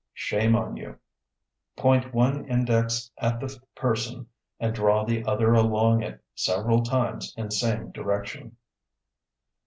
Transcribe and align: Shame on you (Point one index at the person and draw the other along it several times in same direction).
Shame 0.15 0.55
on 0.55 0.77
you 0.77 0.97
(Point 1.75 2.11
one 2.11 2.45
index 2.45 3.11
at 3.19 3.39
the 3.39 3.55
person 3.75 4.25
and 4.59 4.73
draw 4.73 5.03
the 5.05 5.23
other 5.25 5.53
along 5.53 6.01
it 6.01 6.19
several 6.33 6.81
times 6.81 7.31
in 7.37 7.51
same 7.51 7.91
direction). 7.91 8.57